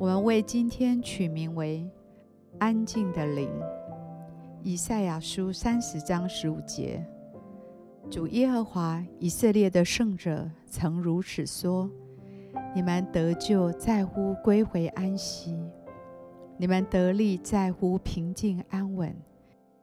[0.00, 1.86] 我们为今天取名为
[2.58, 3.50] “安静的灵”。
[4.64, 7.04] 以赛亚书三十章十五节。
[8.10, 11.86] 主耶和华以色列的圣者曾如此说
[12.74, 15.54] ：“你们得救在乎归回安息，
[16.56, 19.14] 你们得力在乎平静安稳，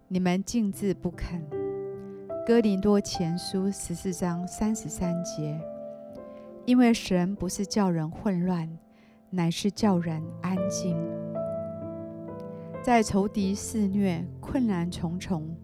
[0.07, 1.39] 你们静滞不肯。”
[2.43, 5.61] 哥林多前书十四章三十三节。
[6.65, 8.67] 因为神不是叫人混乱，
[9.29, 10.97] 乃是叫人安静。
[12.83, 15.55] 在仇敌肆虐、困难重重。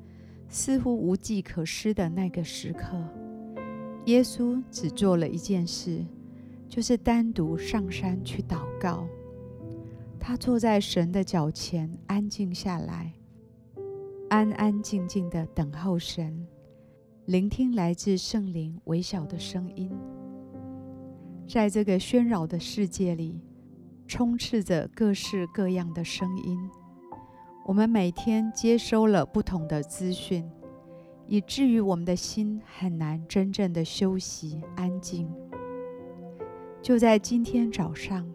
[0.50, 2.95] 似乎无计可施的那个时刻，
[4.05, 6.05] 耶稣只做了一件事，
[6.70, 9.08] 就是单独上山去祷告。
[10.20, 13.14] 他坐在神的脚前，安静下来，
[14.30, 16.45] 安安静静地等候神，
[17.25, 19.92] 聆听来自圣灵微小的声音。
[21.48, 23.42] 在这个喧扰的世界里，
[24.07, 26.57] 充斥着各式各样的声音。
[27.65, 30.49] 我们每天接收了不同的资讯，
[31.27, 35.31] 以至于我们的心很难真正的休息安静。
[36.81, 38.29] 就在今天早上，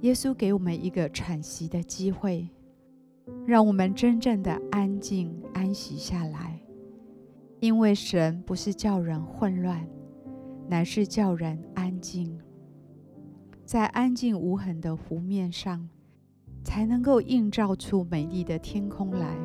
[0.00, 2.48] 耶稣给我们一个喘息的机会，
[3.46, 6.58] 让我们真正的安静安息下来。
[7.60, 9.86] 因为神不是叫人混乱，
[10.68, 12.40] 乃是叫人安静。
[13.68, 15.86] 在安静无痕的湖面上，
[16.64, 19.36] 才能够映照出美丽的天空来，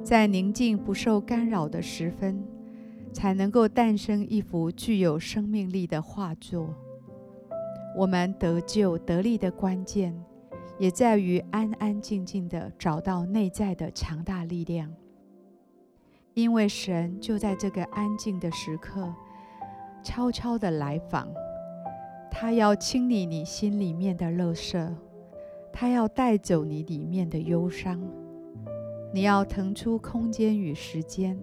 [0.00, 2.40] 在宁静不受干扰的时分，
[3.12, 6.72] 才能够诞生一幅具有生命力的画作。
[7.96, 10.16] 我们得救得力的关键，
[10.78, 14.88] 也在于安安静静地找到内在的强大力量。
[16.34, 19.12] 因为神就在这个安静的时刻，
[20.04, 21.26] 悄悄地来访，
[22.38, 24.94] 他要清理你心里面的垃圾。
[25.72, 27.98] 他要带走你里面的忧伤，
[29.10, 31.42] 你要腾出空间与时间，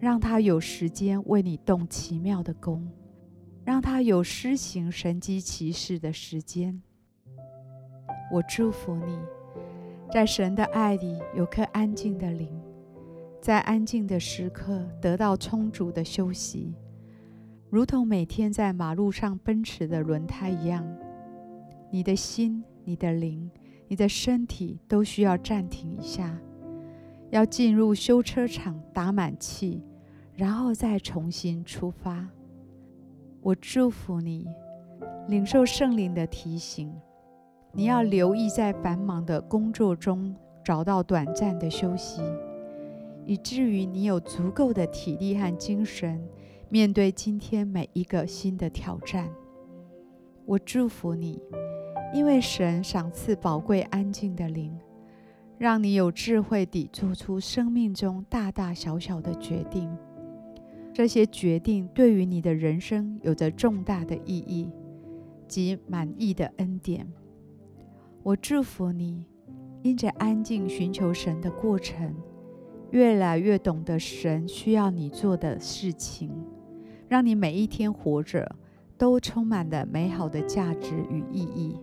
[0.00, 2.84] 让他有时间为你动奇妙的工，
[3.64, 6.82] 让他有施行神迹奇事的时间。
[8.32, 9.16] 我祝福你，
[10.10, 12.50] 在神的爱里有颗安静的灵，
[13.40, 16.74] 在安静的时刻得到充足的休息，
[17.74, 20.86] 如同每天在马路上奔驰的轮胎一样，
[21.90, 22.62] 你的心。
[22.84, 23.50] 你的灵、
[23.88, 26.38] 你的身体都需要暂停一下，
[27.30, 29.82] 要进入修车厂打满气，
[30.36, 32.28] 然后再重新出发。
[33.40, 34.46] 我祝福你，
[35.26, 36.94] 领受圣灵的提醒，
[37.72, 42.22] 你要留意在繁忙的工作中找到短暂的休息，
[43.24, 46.22] 以至于你有足够的体力和精神
[46.74, 49.30] 面对今天每一个新的挑战。
[50.44, 51.40] 我祝福你。
[52.12, 54.76] 因为神赏赐宝贵安静的灵，
[55.56, 59.88] 让你有智慧地做出生命中大大小小的决定。
[60.92, 64.68] 这些决定对于你的人生有着重大的意义
[65.46, 67.06] 及满意的恩典。
[68.24, 69.24] 我祝福你，
[69.84, 72.12] 因着安静寻求神的过程，
[72.90, 76.32] 越来越懂得神需要你做的事情，
[77.14, 78.56] 让你每一天活着
[78.98, 81.76] 都充满了美好的价值与意义。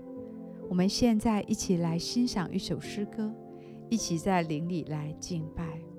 [0.67, 3.33] 我们现在一起来欣赏一首诗歌，
[3.89, 5.90] 一起在灵里来敬拜。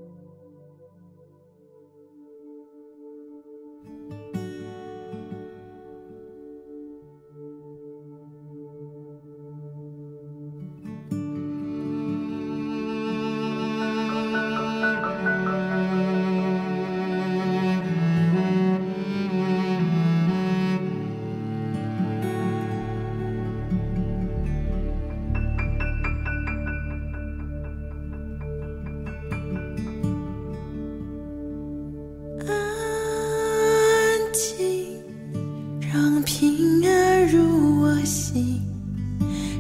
[38.04, 38.60] 心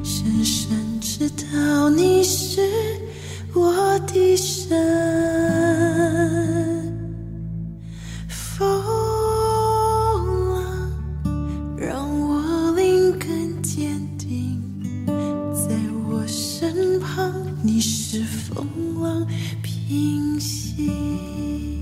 [0.02, 2.60] 深深知道你是
[3.54, 4.70] 我的神
[8.28, 8.58] 风
[10.50, 10.90] 浪
[11.76, 13.28] 让我灵感
[13.62, 14.60] 坚定
[15.52, 15.76] 在
[16.08, 18.66] 我身旁你是风
[19.00, 19.26] 浪
[19.62, 21.81] 平息。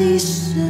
[0.00, 0.67] 我仍